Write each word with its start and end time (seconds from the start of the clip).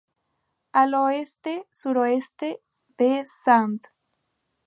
Al 0.71 0.95
oeste 0.95 1.67
suroeste 1.71 2.63
de 2.97 3.19
St. 3.19 3.85